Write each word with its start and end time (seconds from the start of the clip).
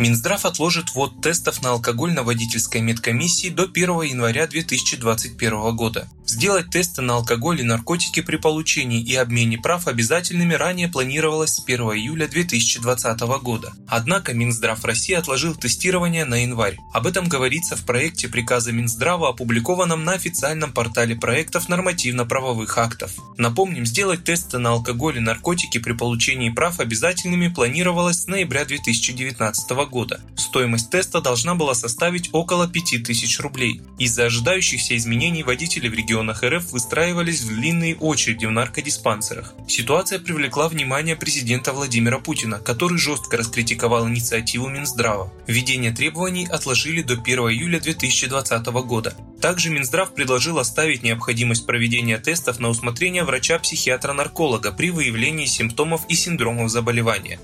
Минздрав 0.00 0.46
отложит 0.46 0.94
ввод 0.94 1.20
тестов 1.20 1.60
на 1.60 1.72
алкоголь 1.72 2.14
на 2.14 2.22
водительской 2.22 2.80
медкомиссии 2.80 3.50
до 3.50 3.64
1 3.64 4.00
января 4.00 4.46
2021 4.46 5.76
года. 5.76 6.08
Сделать 6.24 6.70
тесты 6.70 7.02
на 7.02 7.16
алкоголь 7.16 7.60
и 7.60 7.64
наркотики 7.64 8.22
при 8.22 8.36
получении 8.36 9.02
и 9.02 9.14
обмене 9.16 9.58
прав 9.58 9.88
обязательными 9.88 10.54
ранее 10.54 10.88
планировалось 10.88 11.56
с 11.56 11.64
1 11.64 11.80
июля 11.80 12.28
2020 12.28 13.20
года. 13.42 13.72
Однако 13.88 14.32
Минздрав 14.32 14.82
России 14.84 15.14
отложил 15.14 15.54
тестирование 15.54 16.24
на 16.24 16.36
январь. 16.44 16.78
Об 16.94 17.06
этом 17.06 17.28
говорится 17.28 17.76
в 17.76 17.84
проекте 17.84 18.28
приказа 18.28 18.72
Минздрава, 18.72 19.28
опубликованном 19.28 20.04
на 20.04 20.12
официальном 20.12 20.72
портале 20.72 21.14
проектов 21.16 21.68
нормативно-правовых 21.68 22.78
актов. 22.78 23.12
Напомним, 23.36 23.84
сделать 23.84 24.24
тесты 24.24 24.58
на 24.58 24.70
алкоголь 24.70 25.18
и 25.18 25.20
наркотики 25.20 25.78
при 25.78 25.92
получении 25.92 26.48
прав 26.48 26.80
обязательными 26.80 27.48
планировалось 27.48 28.22
с 28.22 28.26
ноября 28.28 28.64
2019 28.64 29.70
года 29.70 29.89
года. 29.90 30.20
Стоимость 30.36 30.90
теста 30.90 31.20
должна 31.20 31.54
была 31.54 31.74
составить 31.74 32.30
около 32.32 32.66
5000 32.66 33.40
рублей. 33.40 33.82
Из-за 33.98 34.24
ожидающихся 34.24 34.96
изменений 34.96 35.42
водители 35.42 35.88
в 35.88 35.94
регионах 35.94 36.42
РФ 36.42 36.72
выстраивались 36.72 37.42
в 37.42 37.48
длинные 37.48 37.96
очереди 37.96 38.46
в 38.46 38.50
наркодиспансерах. 38.50 39.54
Ситуация 39.68 40.18
привлекла 40.18 40.68
внимание 40.68 41.16
президента 41.16 41.72
Владимира 41.72 42.18
Путина, 42.18 42.58
который 42.58 42.98
жестко 42.98 43.36
раскритиковал 43.36 44.08
инициативу 44.08 44.68
Минздрава. 44.68 45.32
Введение 45.46 45.92
требований 45.92 46.46
отложили 46.46 47.02
до 47.02 47.14
1 47.14 47.38
июля 47.50 47.80
2020 47.80 48.66
года. 48.66 49.14
Также 49.40 49.70
Минздрав 49.70 50.14
предложил 50.14 50.58
оставить 50.58 51.02
необходимость 51.02 51.66
проведения 51.66 52.18
тестов 52.18 52.60
на 52.60 52.68
усмотрение 52.68 53.24
врача-психиатра-нарколога 53.24 54.72
при 54.72 54.90
выявлении 54.90 55.46
симптомов 55.46 56.02
и 56.08 56.14
синдромов 56.14 56.70
заболевания. 56.70 57.38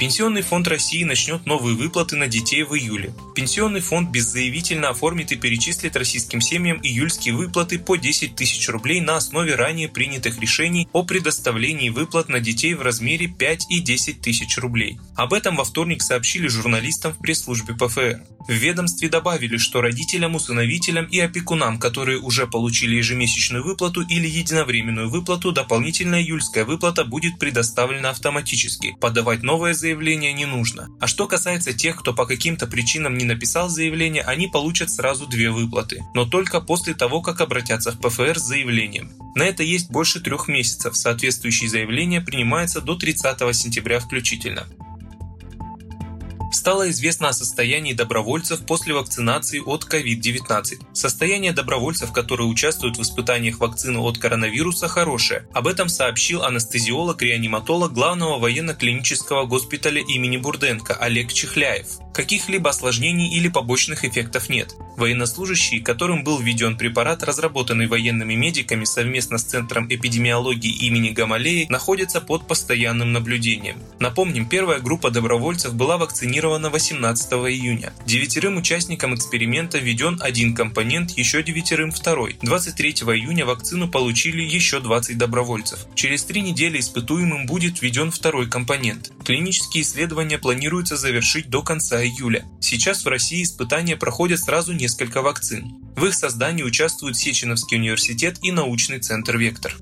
Пенсионный 0.00 0.40
фонд 0.40 0.66
России 0.66 1.04
начнет 1.04 1.44
новые 1.44 1.76
выплаты 1.76 2.16
на 2.16 2.26
детей 2.26 2.62
в 2.62 2.74
июле. 2.74 3.12
Пенсионный 3.34 3.80
фонд 3.80 4.08
беззаявительно 4.08 4.88
оформит 4.88 5.30
и 5.30 5.36
перечислит 5.36 5.94
российским 5.94 6.40
семьям 6.40 6.80
июльские 6.82 7.34
выплаты 7.34 7.78
по 7.78 7.96
10 7.96 8.34
тысяч 8.34 8.66
рублей 8.70 9.02
на 9.02 9.16
основе 9.16 9.56
ранее 9.56 9.90
принятых 9.90 10.40
решений 10.40 10.88
о 10.94 11.02
предоставлении 11.02 11.90
выплат 11.90 12.30
на 12.30 12.40
детей 12.40 12.72
в 12.72 12.80
размере 12.80 13.28
5 13.28 13.66
и 13.68 13.80
10 13.80 14.22
тысяч 14.22 14.56
рублей. 14.56 14.98
Об 15.16 15.34
этом 15.34 15.56
во 15.56 15.64
вторник 15.64 16.00
сообщили 16.00 16.48
журналистам 16.48 17.12
в 17.12 17.18
пресс-службе 17.18 17.74
ПФР. 17.74 18.22
В 18.48 18.52
ведомстве 18.52 19.10
добавили, 19.10 19.58
что 19.58 19.82
родителям, 19.82 20.34
усыновителям 20.34 21.04
и 21.04 21.20
опекунам, 21.20 21.78
которые 21.78 22.18
уже 22.18 22.46
получили 22.46 22.96
ежемесячную 22.96 23.62
выплату 23.62 24.00
или 24.00 24.26
единовременную 24.26 25.10
выплату, 25.10 25.52
дополнительная 25.52 26.22
июльская 26.22 26.64
выплата 26.64 27.04
будет 27.04 27.38
предоставлена 27.38 28.10
автоматически. 28.10 28.96
Подавать 28.98 29.42
новое 29.42 29.74
заявление 29.74 29.89
заявление 29.90 30.32
не 30.32 30.46
нужно. 30.46 30.88
А 31.00 31.08
что 31.08 31.26
касается 31.26 31.72
тех, 31.72 31.96
кто 31.96 32.14
по 32.14 32.24
каким-то 32.24 32.68
причинам 32.68 33.18
не 33.18 33.24
написал 33.24 33.68
заявление, 33.68 34.22
они 34.22 34.46
получат 34.46 34.88
сразу 34.88 35.26
две 35.26 35.50
выплаты, 35.50 36.04
но 36.14 36.24
только 36.26 36.60
после 36.60 36.94
того, 36.94 37.20
как 37.22 37.40
обратятся 37.40 37.90
в 37.90 37.98
ПФР 37.98 38.38
с 38.38 38.42
заявлением. 38.42 39.10
На 39.34 39.42
это 39.42 39.64
есть 39.64 39.90
больше 39.90 40.20
трех 40.20 40.46
месяцев, 40.46 40.96
соответствующие 40.96 41.68
заявления 41.68 42.20
принимаются 42.20 42.80
до 42.80 42.94
30 42.94 43.56
сентября 43.56 43.98
включительно 43.98 44.68
стало 46.50 46.90
известно 46.90 47.28
о 47.28 47.32
состоянии 47.32 47.92
добровольцев 47.92 48.64
после 48.66 48.94
вакцинации 48.94 49.60
от 49.64 49.84
COVID-19. 49.84 50.80
Состояние 50.92 51.52
добровольцев, 51.52 52.12
которые 52.12 52.48
участвуют 52.48 52.98
в 52.98 53.02
испытаниях 53.02 53.60
вакцины 53.60 53.98
от 54.00 54.18
коронавируса, 54.18 54.88
хорошее. 54.88 55.46
Об 55.52 55.66
этом 55.66 55.88
сообщил 55.88 56.42
анестезиолог-реаниматолог 56.42 57.92
главного 57.92 58.38
военно-клинического 58.38 59.44
госпиталя 59.46 60.02
имени 60.02 60.36
Бурденко 60.36 60.94
Олег 60.94 61.32
Чехляев. 61.32 61.86
Каких-либо 62.12 62.70
осложнений 62.70 63.36
или 63.36 63.48
побочных 63.48 64.04
эффектов 64.04 64.48
нет. 64.48 64.74
Военнослужащие, 64.96 65.80
которым 65.80 66.24
был 66.24 66.38
введен 66.38 66.76
препарат, 66.76 67.22
разработанный 67.22 67.86
военными 67.86 68.34
медиками 68.34 68.84
совместно 68.84 69.38
с 69.38 69.44
Центром 69.44 69.86
эпидемиологии 69.88 70.86
имени 70.86 71.10
Гамалеи, 71.10 71.66
находятся 71.68 72.20
под 72.20 72.46
постоянным 72.46 73.12
наблюдением. 73.12 73.78
Напомним, 74.00 74.46
первая 74.46 74.80
группа 74.80 75.10
добровольцев 75.10 75.74
была 75.74 75.96
вакцинирована 75.96 76.39
18 76.48 77.32
июня. 77.32 77.92
Девятерым 78.06 78.56
участникам 78.56 79.14
эксперимента 79.14 79.78
введен 79.78 80.18
один 80.20 80.54
компонент, 80.54 81.10
еще 81.12 81.42
девятерым 81.42 81.92
второй. 81.92 82.36
23 82.42 82.90
июня 82.92 83.44
вакцину 83.44 83.88
получили 83.88 84.42
еще 84.42 84.80
20 84.80 85.18
добровольцев. 85.18 85.86
Через 85.94 86.24
три 86.24 86.40
недели 86.40 86.78
испытуемым 86.80 87.46
будет 87.46 87.82
введен 87.82 88.10
второй 88.10 88.48
компонент. 88.48 89.12
Клинические 89.24 89.82
исследования 89.82 90.38
планируется 90.38 90.96
завершить 90.96 91.50
до 91.50 91.62
конца 91.62 92.02
июля. 92.02 92.44
Сейчас 92.60 93.04
в 93.04 93.08
России 93.08 93.42
испытания 93.42 93.96
проходят 93.96 94.40
сразу 94.40 94.72
несколько 94.72 95.22
вакцин. 95.22 95.72
В 95.96 96.06
их 96.06 96.14
создании 96.14 96.62
участвуют 96.62 97.16
Сеченовский 97.16 97.76
университет 97.76 98.38
и 98.42 98.52
научный 98.52 99.00
центр 99.00 99.36
«Вектор». 99.36 99.76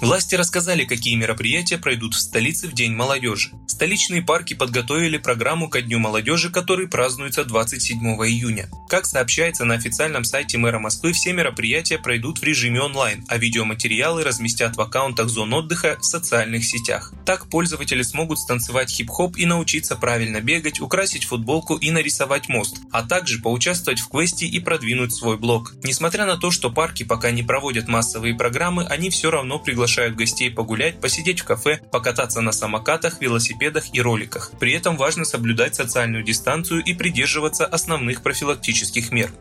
Власти 0.00 0.34
рассказали, 0.34 0.86
какие 0.86 1.14
мероприятия 1.14 1.76
пройдут 1.76 2.14
в 2.14 2.20
столице 2.20 2.68
в 2.68 2.72
День 2.72 2.92
молодежи. 2.92 3.50
Столичные 3.66 4.22
парки 4.22 4.54
подготовили 4.54 5.18
программу 5.18 5.68
ко 5.68 5.82
Дню 5.82 5.98
молодежи, 5.98 6.50
который 6.50 6.88
празднуется 6.88 7.44
27 7.44 7.98
июня. 7.98 8.70
Как 8.88 9.04
сообщается 9.04 9.66
на 9.66 9.74
официальном 9.74 10.24
сайте 10.24 10.56
мэра 10.56 10.78
Москвы, 10.78 11.12
все 11.12 11.34
мероприятия 11.34 11.98
пройдут 11.98 12.38
в 12.38 12.42
режиме 12.42 12.80
онлайн, 12.80 13.26
а 13.28 13.36
видеоматериалы 13.36 14.24
разместят 14.24 14.76
в 14.76 14.80
аккаунтах 14.80 15.28
зон 15.28 15.52
отдыха 15.52 15.98
в 16.00 16.04
социальных 16.04 16.64
сетях. 16.64 17.12
Так 17.26 17.50
пользователи 17.50 18.00
смогут 18.00 18.38
станцевать 18.38 18.90
хип-хоп 18.90 19.36
и 19.36 19.44
научиться 19.44 19.96
правильно 19.96 20.40
бегать, 20.40 20.80
украсить 20.80 21.24
футболку 21.24 21.76
и 21.76 21.90
нарисовать 21.90 22.48
мост, 22.48 22.78
а 22.90 23.02
также 23.02 23.42
поучаствовать 23.42 24.00
в 24.00 24.08
квесте 24.08 24.46
и 24.46 24.60
продвинуть 24.60 25.14
свой 25.14 25.36
блог. 25.36 25.74
Несмотря 25.84 26.24
на 26.24 26.38
то, 26.38 26.50
что 26.50 26.70
парки 26.70 27.02
пока 27.02 27.30
не 27.30 27.42
проводят 27.42 27.86
массовые 27.86 28.34
программы, 28.34 28.86
они 28.86 29.10
все 29.10 29.30
равно 29.30 29.58
приглашают 29.58 29.89
приглашают 29.90 30.16
гостей 30.16 30.50
погулять, 30.50 31.00
посидеть 31.00 31.40
в 31.40 31.44
кафе, 31.44 31.80
покататься 31.90 32.40
на 32.40 32.52
самокатах, 32.52 33.20
велосипедах 33.20 33.92
и 33.92 34.00
роликах. 34.00 34.52
При 34.60 34.72
этом 34.72 34.96
важно 34.96 35.24
соблюдать 35.24 35.74
социальную 35.74 36.22
дистанцию 36.22 36.84
и 36.84 36.94
придерживаться 36.94 37.66
основных 37.66 38.22
профилактических 38.22 39.10
мер. 39.10 39.32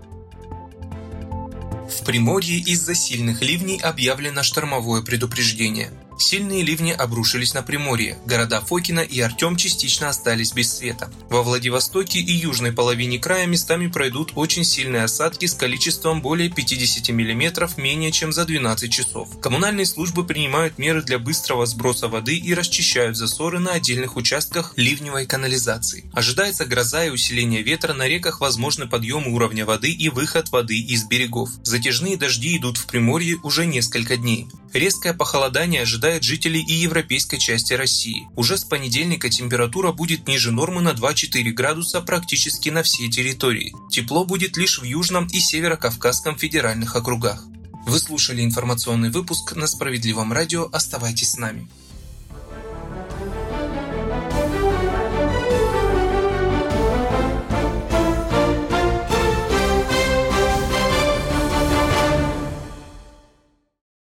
В 1.87 2.03
Приморье 2.03 2.57
из-за 2.57 2.95
сильных 2.95 3.43
ливней 3.43 3.79
объявлено 3.79 4.41
штормовое 4.41 5.03
предупреждение. 5.03 5.91
Сильные 6.19 6.63
ливни 6.63 6.91
обрушились 6.91 7.53
на 7.53 7.63
Приморье. 7.63 8.17
Города 8.25 8.59
Фокина 8.59 8.99
и 8.99 9.21
Артем 9.21 9.55
частично 9.55 10.09
остались 10.09 10.51
без 10.51 10.71
света. 10.71 11.09
Во 11.29 11.43
Владивостоке 11.43 12.19
и 12.19 12.31
южной 12.33 12.73
половине 12.73 13.19
края 13.19 13.47
местами 13.47 13.87
пройдут 13.87 14.33
очень 14.35 14.65
сильные 14.65 15.05
осадки 15.05 15.45
с 15.45 15.53
количеством 15.53 16.21
более 16.21 16.49
50 16.49 17.09
мм 17.09 17.69
менее 17.77 18.11
чем 18.11 18.33
за 18.33 18.45
12 18.45 18.91
часов. 18.91 19.39
Коммунальные 19.39 19.85
службы 19.85 20.25
принимают 20.25 20.77
меры 20.77 21.01
для 21.01 21.19
быстрого 21.19 21.65
сброса 21.65 22.09
воды 22.09 22.35
и 22.35 22.53
расчищают 22.53 23.15
засоры 23.15 23.59
на 23.59 23.71
отдельных 23.71 24.17
участках 24.17 24.73
ливневой 24.75 25.25
канализации. 25.25 26.03
Ожидается 26.13 26.65
гроза 26.65 27.05
и 27.05 27.09
усиление 27.09 27.61
ветра, 27.61 27.93
на 27.93 28.07
реках 28.09 28.41
возможны 28.41 28.87
подъем 28.87 29.27
уровня 29.27 29.65
воды 29.65 29.91
и 29.91 30.09
выход 30.09 30.49
воды 30.51 30.79
из 30.79 31.05
берегов. 31.05 31.49
Затяжные 31.63 32.17
дожди 32.17 32.57
идут 32.57 32.77
в 32.77 32.87
Приморье 32.87 33.37
уже 33.41 33.65
несколько 33.65 34.17
дней. 34.17 34.47
Резкое 34.73 35.13
похолодание 35.13 35.85
ожидает 36.09 36.23
жителей 36.23 36.61
и 36.61 36.73
европейской 36.73 37.37
части 37.37 37.73
России. 37.73 38.27
Уже 38.35 38.57
с 38.57 38.63
понедельника 38.63 39.29
температура 39.29 39.91
будет 39.91 40.27
ниже 40.27 40.51
нормы 40.51 40.81
на 40.81 40.89
2-4 40.89 41.51
градуса 41.51 42.01
практически 42.01 42.69
на 42.69 42.81
всей 42.81 43.09
территории. 43.09 43.73
Тепло 43.91 44.25
будет 44.25 44.57
лишь 44.57 44.79
в 44.79 44.83
Южном 44.83 45.27
и 45.27 45.39
Северо-Кавказском 45.39 46.35
федеральных 46.35 46.95
округах. 46.95 47.45
Вы 47.85 47.99
слушали 47.99 48.43
информационный 48.43 49.11
выпуск 49.11 49.55
на 49.55 49.67
Справедливом 49.67 50.33
радио. 50.33 50.67
Оставайтесь 50.71 51.31
с 51.31 51.37
нами. 51.37 51.67